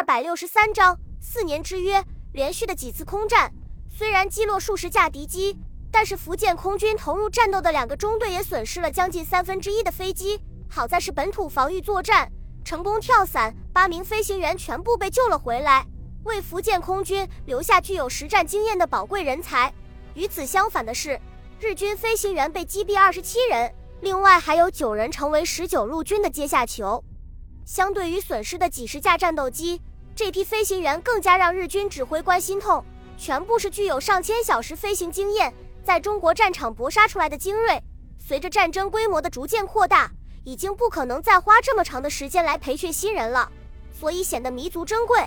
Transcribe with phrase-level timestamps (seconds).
[0.00, 2.02] 二百六十三章四年之约，
[2.32, 3.52] 连续的几次空战，
[3.94, 5.58] 虽然击落数十架敌机，
[5.92, 10.40] 但是福建空军投入战斗的两个中队也损失了将近三分之一的飞机。
[10.70, 12.32] 好在是本土防御作战，
[12.64, 15.86] 成功跳伞，八名飞行员全部被救了回来，
[16.24, 19.70] 为福建空军留下具有实战经验的宝贵人才。
[20.14, 21.20] 与此相反的是，
[21.60, 23.70] 日军飞行员被击毙二十七人，
[24.00, 27.04] 另外还有九人成为十九路军的阶下囚。
[27.66, 29.80] 相对于损失的几十架战斗机，
[30.20, 32.84] 这批飞行员更加让日军指挥官心痛。
[33.16, 35.50] 全部是具有上千小时飞行经验，
[35.82, 37.82] 在中国战场搏杀出来的精锐。
[38.18, 40.12] 随着战争规模的逐渐扩大，
[40.44, 43.50] 已经不可能再花这么长的时间来培训新人了，
[43.98, 45.26] 所以显得弥足珍贵。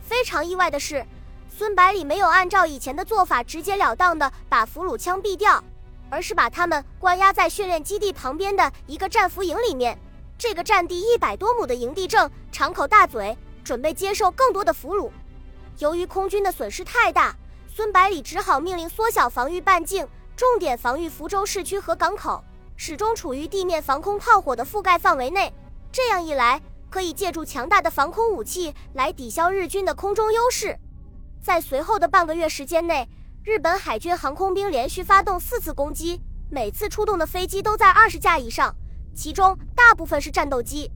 [0.00, 1.06] 非常意外的是，
[1.48, 5.62] 孙百里没有按照以前的做法直截了当的把俘虏枪毙掉，
[6.10, 9.96] 而是把他们关押在训练基地旁边的一个战俘营里面。
[10.36, 15.10] 这个占地一百多亩的营地正敞口大嘴，准备接受更多的俘虏。
[15.78, 17.34] 由于空军的损失太大，
[17.66, 22.44] 孙百里只好命令缩小防御半径，重点防御福州市区和港口，
[22.76, 25.52] 始终处于地面防空炮火的覆盖范围内。
[25.90, 30.78] 这样一来，可以借助强大的防空武器来抵消日军的空中优势。
[31.42, 33.08] 在随后的半个月时间内，
[33.42, 36.20] 日本海军航空兵连续发动四次攻击，
[36.50, 38.72] 每次出动的飞机都在二十架以上。
[39.14, 40.90] 其中大部分是战斗机，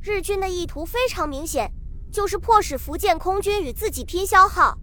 [0.00, 1.70] 日军的意图非常明显，
[2.14, 4.78] 就是迫使福建空军与自己拼消耗，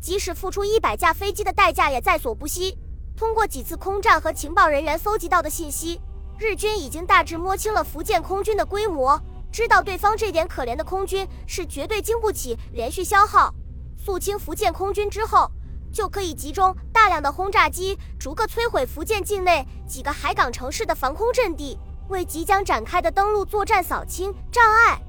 [0.00, 2.78] 即使付出一百架飞机的代价也在所不惜。
[3.16, 6.00] 通过几次空战和情报人员搜集到的信息，
[6.38, 13.52] 日军已经大致摸清了福建空军的规模，知道对方这点可怜的空军是绝对经不起连续消耗。
[13.96, 15.50] 肃清福建空军之后。
[15.90, 21.78] 就可以集中大量的轰炸机，逐个摧毁福建境内几个海港城市的防空阵地，
[22.10, 25.00] 为即将展开的登陆作战扫清障碍。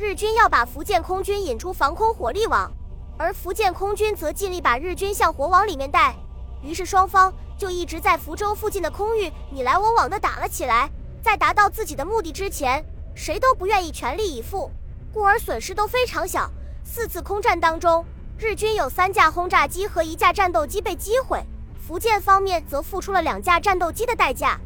[0.00, 2.72] 日军要把福建空军引出防空火力网，
[3.18, 6.16] 而福建空军则尽力把日军向火网里面带。
[6.62, 10.90] 于是双方就一直在福州附近的空域你来我往的打了起来。
[11.20, 12.82] 在达到自己的目的之前，
[13.14, 14.70] 谁都不愿意全力以赴，
[15.12, 16.50] 故而损失都非常小。
[16.82, 18.02] 四次空战当中。
[18.38, 21.44] 日军有三架轰炸机和一架战斗机被击毁，
[21.78, 24.58] 福建方面则付出了两架战斗机的代价。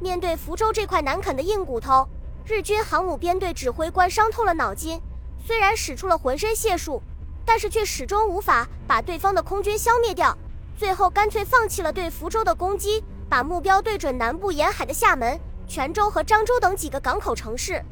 [0.00, 2.08] 面对福州这块难啃的硬骨头，
[2.46, 5.00] 日军航母编队指挥官伤透了脑筋。
[5.46, 7.02] 虽然使出了浑身解数，
[7.44, 10.36] 但是却始终无法把对方的空军消灭掉。
[10.76, 17.82] 最后干脆放弃了对福州的攻击，把目标对准南部沿海的厦门、泉州和漳州等几个港口城市。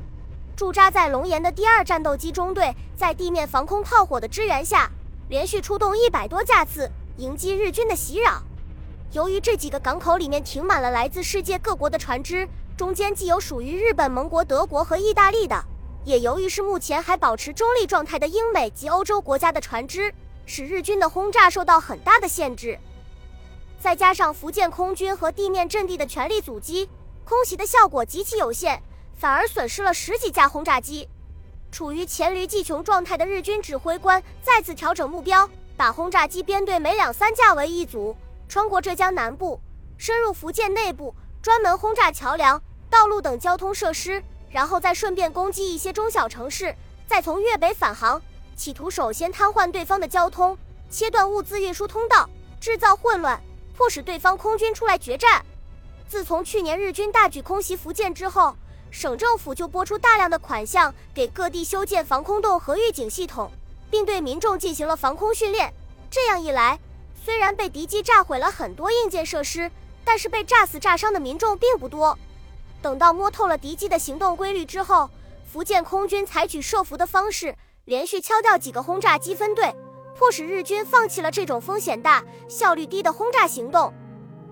[0.54, 4.90] 驻扎在龙岩的第二战斗机中队，在地面防空炮火的支援下。
[5.28, 8.42] 连续出动一百多架次迎击日军的袭扰。
[9.12, 12.46] 由于这几个港口里面停满了来自世界各国的船只，
[12.76, 15.62] 中间既有属于日本、盟国、德国和意大利的，
[16.04, 20.12] 也由于是目前还保持中立状态的英美及欧洲国家的船只，
[20.46, 22.78] 使日军的轰炸受到很大的限制。
[23.78, 26.88] 再加上福建空军和地面阵地的全力阻击，
[27.24, 28.82] 空袭的效果极其有限，
[29.14, 31.08] 反而损失了十几架轰炸机。
[31.70, 38.16] 处于黔驴技穷状态的日军指挥官再次调整目标，把轰炸机编队每两三架为一组，
[38.48, 39.60] 穿过浙江南部，
[39.96, 46.72] 深入福建内部，专门轰炸桥梁、道路等交通设施，然后再顺便攻击一些中小城市，
[47.04, 48.22] 再从粤北返航，
[48.54, 50.56] 企图首先瘫痪对方的交通，
[50.88, 52.30] 切断物资运输通道，
[52.60, 53.42] 制造混乱，
[53.76, 55.44] 迫使对方空军出来决战。
[56.08, 58.56] 自从去年日军大举空袭福建之后。
[58.94, 63.50] 省政府就拨出大量的款项给各地修建防空洞和预警系统，
[63.90, 65.72] 并对民众进行了防空训练。
[66.10, 66.78] 这样一来，
[67.24, 69.70] 虽然被敌机炸毁了很多硬件设施，
[70.04, 72.16] 但是被炸死炸伤的民众并不多。
[72.80, 75.08] 等到摸透了敌机的行动规律之后，
[75.44, 77.54] 福建空军采取设伏的方式，
[77.84, 79.74] 连续敲掉几个轰炸机分队，
[80.18, 83.92] 迫使日军放弃了这种风险大、效率低的轰炸行动。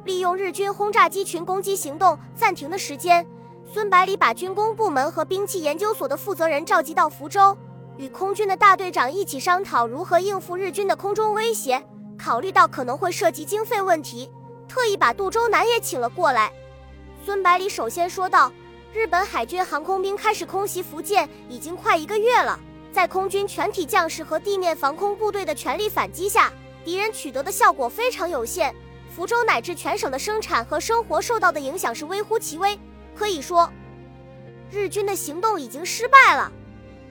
[0.04, 3.26] 利用日军轰炸机群攻击行动暂停的时间。
[3.72, 7.56] 孙百里把军工部门和兵器研究所的负责人召集到福州，
[7.96, 11.84] 与空军的大队长一起商讨如何应付日军的空中威胁。
[12.18, 14.30] 考虑到可能会涉及经费问题，
[14.70, 16.52] 特意把杜周南也请了过来。
[17.26, 18.52] 孙百里首先说道
[18.94, 22.56] ：“日本海军航空兵开始空袭福建已经快一个月了，
[22.92, 26.52] 在空军全体将士和地面防空部队的全力反击下，
[26.84, 28.72] 敌人取得的效果非常有限。
[29.12, 32.78] 福州乃至全省的生产和生活受到的影响是微乎其微。”
[33.12, 33.68] 可以说，
[34.70, 36.50] 日军的行动已经失败了。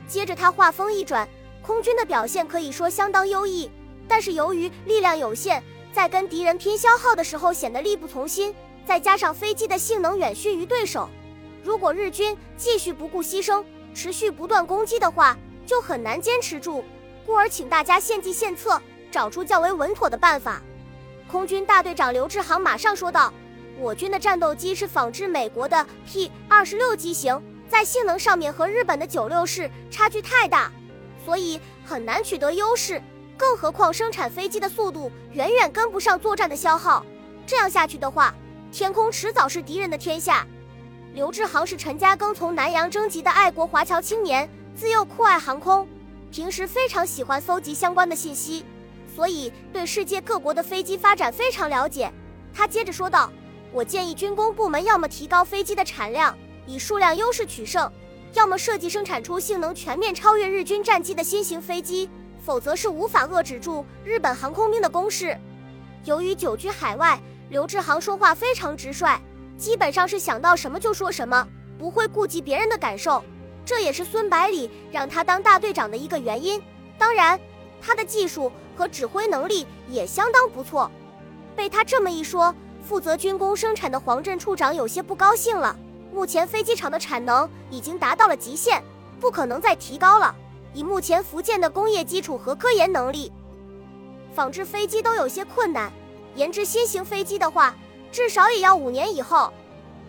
[0.08, 1.28] 接着他话锋一转，
[1.62, 3.70] 空军的表现可以说相当优异，
[4.08, 5.62] 但是由于力量有限，
[5.94, 8.54] 在跟敌人拼消耗的时候显得力不从心。
[8.86, 11.08] 再加上飞机的性能远逊于对手，
[11.64, 13.64] 如果日军继续不顾牺牲，
[13.94, 16.84] 持续不断攻击的话，就很难坚持住，
[17.24, 18.82] 故而请大家献计献策，
[19.12, 20.60] 找出较为稳妥的办法。
[21.32, 23.32] 空军大队长刘志航马上说道
[23.78, 27.40] ：“我军的战斗机是仿制美国的 P 二十六机型，
[27.70, 30.72] 在性能上面和日本的九六式差距太大，
[31.24, 33.00] 所以很难取得优势。
[33.40, 37.06] 更何况生产飞机的速度远远跟不上作战的消耗，
[37.48, 38.36] 这样下去的话，
[38.70, 40.46] 天空迟早是敌人的天下。”
[41.16, 45.88] 刘志航是陈嘉庚从南洋征集的爱国华侨青年，自幼酷爱航空，
[46.30, 48.66] 平时非常喜欢搜集相关的信息。
[49.16, 52.12] 所以对世界各国的飞机发展非常了解。
[52.54, 53.32] 他接着说道
[53.72, 56.38] ：“我建议军工部门要么提高飞机的产量，
[56.68, 57.90] 以数量优势取胜；
[58.34, 62.10] 要么设计生产出性能全面超越日军战机的新型飞机，
[62.44, 65.38] 否则是无法遏制住日本航空兵的攻势。”
[66.06, 67.20] 由于久居海外，
[67.50, 69.20] 刘志航说话非常直率，
[69.58, 71.48] 基本上是想到什么就说什么，
[71.78, 73.24] 不会顾及别人的感受。
[73.66, 76.62] 这也是孙百里让他当大队长的一个原因。
[76.98, 77.40] 当然，
[77.82, 78.52] 他的技术。
[78.80, 80.90] 和指挥能力也相当不错，
[81.54, 85.76] 被他这么一说，负责军工生产的黄镇处长有些不高兴了。
[86.14, 88.82] 目前飞机场的产能已经达到了极限，
[89.20, 90.34] 不可能再提高了。
[90.74, 93.32] 以目前福建的工业基础和科研能力，
[94.34, 95.92] 仿制飞机都有些困难。
[96.36, 97.76] 研制新型飞机的话，
[98.12, 99.52] 至少也要五年以后。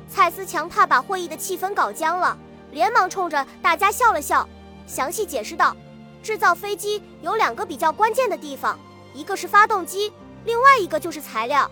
[0.09, 2.37] 蔡思强怕把会议的气氛搞僵了，
[2.73, 4.47] 连忙冲着大家笑了笑，
[4.87, 5.75] 详细解释道。
[6.23, 8.79] 制造飞机有两个比较关键的地方，
[9.15, 10.13] 一个是发动机，
[10.45, 11.71] 另外一个就是材料。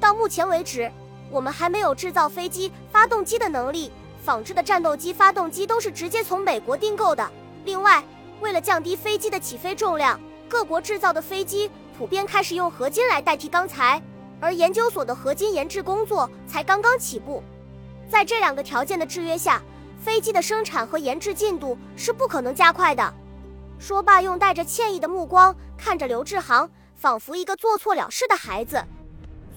[0.00, 0.90] 到目前为止，
[1.30, 3.92] 我们还没有制造飞机发动机的能力，
[4.24, 7.28] 仿制的战斗机发动机都是直接从美国订购的。
[7.64, 8.02] 另外，
[8.40, 14.02] 为了降低飞机的起飞重量，各国制造的飞机普遍开始用合金来代替钢材，
[14.40, 17.42] 而研究所的合金研制工作才刚刚起步。
[18.08, 19.62] 在这两个条件的制约下，
[19.98, 23.14] 飞机的生产和研制进度是不可能加快的。
[23.78, 28.84] 说罢，用带着歉意的目光看着刘志航，仿佛一个做错了事的孩子。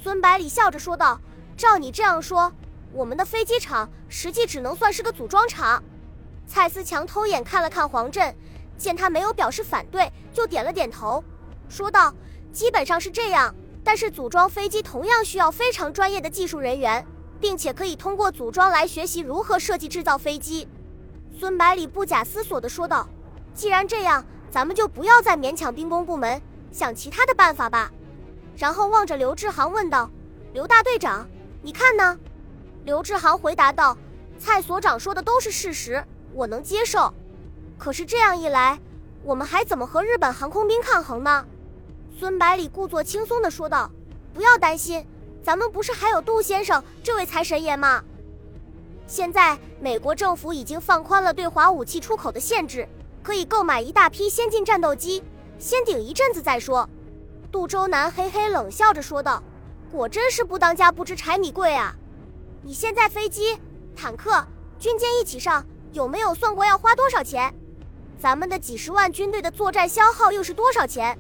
[0.02, 1.20] 孙百里笑着说道
[1.58, 2.52] ：“照你这样说，
[2.94, 5.84] 我们的飞机场实际只能算是个组装厂。”
[6.48, 8.34] 蔡思强偷眼看了看黄振，
[8.78, 11.24] 见他没有表示反对，就点了点头，
[11.68, 12.14] 说道
[12.54, 13.54] ：“基本上是这样，
[13.84, 17.06] 但是组装飞机同样需要非常专业的技术人员，
[17.40, 20.68] 并且可以通过组装来学习如何设计制造飞机。”
[21.38, 23.08] 孙百里不假思索地说道。
[23.54, 26.40] 既然这样，咱们就不要再勉强兵工部门，
[26.72, 27.92] 想其他的办法吧。
[28.56, 30.10] 然后望着刘志航问道
[30.54, 31.28] ：“刘大队长，
[31.64, 32.18] 你看呢？”
[32.86, 33.98] 刘志航回答道
[34.38, 36.04] ：“蔡所长说的都是事实，
[36.34, 37.12] 我能接受。
[37.78, 38.80] 可是这样一来，
[39.24, 41.46] 我们还怎么和日本航空兵抗衡呢？”
[42.18, 43.92] 孙百里故作轻松地说道
[44.34, 45.06] ：“不要担心，
[45.44, 48.04] 咱们不是还有杜先生这位财神爷吗？
[49.06, 52.88] 现在美国政府已经放宽了对华武器出口的限制。”
[53.24, 55.22] 可以购买一大批先进战斗机，
[55.60, 56.90] 先顶一阵子再说。
[57.52, 59.44] 杜周南嘿嘿冷笑着说道
[59.92, 61.94] ：“果真是不当家不知柴米贵啊！
[62.62, 63.58] 你现在飞机、
[63.98, 64.48] 坦克、
[64.80, 67.54] 军舰一起上，有没有算过要花多少钱？
[68.20, 71.18] 咱们的几十万军队的作战消耗又是多少钱？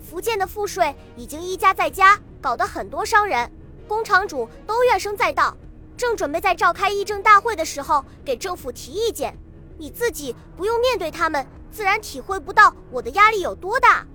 [0.00, 3.50] 福建的赋税已经一加再加，搞得很多商人、
[3.88, 5.56] 工厂主都怨声载道，
[5.96, 9.36] 正准备在召开议政大会的时候给政府提意见。”
[9.78, 14.06] 你自己不用面对他们，自然体会不到我的压力有多大。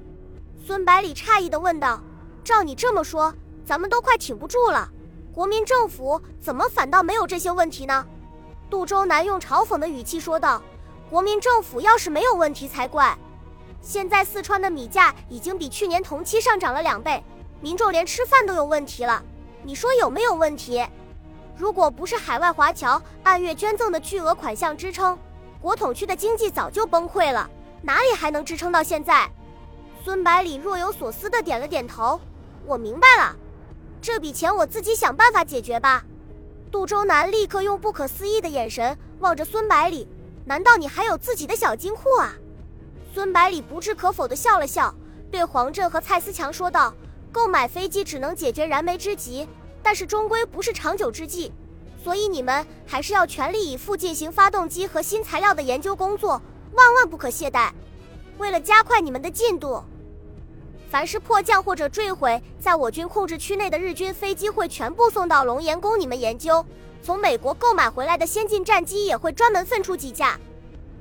[0.66, 2.02] 孙百里诧异地问道
[2.44, 3.32] ：“照你这么说，
[3.64, 4.90] 咱们都快挺不住了。
[5.32, 8.04] 国民政府怎么反倒没有这些问题呢？”
[8.72, 10.60] 杜周南用嘲讽的语气说道
[11.12, 13.14] ：“国民政府要是没有问题才怪。
[13.82, 17.22] 现在四川的米价已经比去年同期上涨了两倍，
[17.60, 19.22] 民众连吃饭都有问题了。
[19.62, 20.88] 你说有没有问题？
[21.58, 25.20] 如果不是海外华侨按月捐赠的巨额款项支撑，”
[25.60, 27.50] 国统区的经济早就崩溃了，
[27.82, 29.30] 哪里还能支撑到现在？
[30.06, 32.22] 孙百里若有所思地点了点头。
[32.66, 33.36] 我明白了，
[34.02, 36.06] 这笔钱我自己想办法解决吧。
[36.72, 40.08] 杜周南立刻用不可思议的眼神望着孙百里。
[40.52, 42.36] 难道你还有自己的小金库啊？
[43.14, 44.94] 孙百里不置可否地笑了笑，
[45.32, 46.94] 对黄振和蔡思强说道
[47.32, 49.48] ：“购买飞机只能解决燃眉之急，
[49.82, 51.54] 但是终归不是长久之计。”
[52.04, 56.32] 所以你们还是要全力以赴进行发动机和新材料的研究工作，
[56.74, 57.72] 万万不可懈怠。
[58.38, 59.82] 为了加快你们的进度，
[60.90, 66.66] 凡是迫降或者坠毁在我军控制区内的日军飞机会全部送到龙岩供你们研究。
[67.04, 70.40] 从美国购买回来的先进战机也会专门分出几架。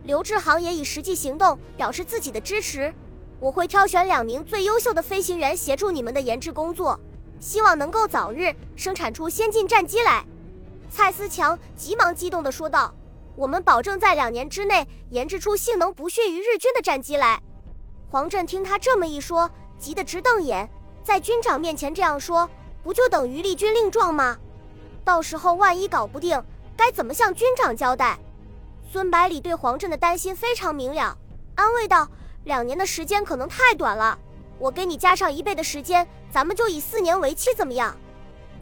[0.04, 2.92] 刘志航也以实际行动表示自己的支持。
[3.38, 6.98] 我会挑选两名最优秀的飞行员协助你们的研制工作，
[7.38, 10.24] 希望能够早日生产出先进战机来。
[10.90, 12.94] 蔡思强急忙激动地说道
[13.36, 17.40] ：“我们保证在两年之内研制出性能不逊于日军的战机来。
[18.10, 20.68] 黄振听他这么一说，急得直瞪眼，
[21.04, 22.48] 在军长面前这样说，
[22.82, 24.36] 不就等于立军令状吗？
[25.04, 26.42] 到时候万一搞不定，
[26.76, 28.18] 该怎么向军长交代？
[28.90, 31.16] 孙百里对黄振的担心非常明了，
[31.54, 32.08] 安慰道
[32.44, 34.18] ：“两年的时间可能太短了，
[34.58, 37.96] 我给你加上一倍的时间，咱们就以四年为期，怎么样？”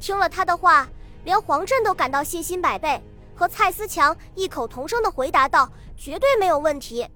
[0.00, 0.88] 听了他的话，
[1.24, 3.02] 连黄振都感到信心百倍，
[3.34, 7.08] 和蔡思强异口同声地回答道：“绝对没有问题。”